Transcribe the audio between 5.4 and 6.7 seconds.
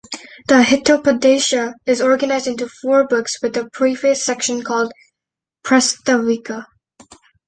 "Prastavika".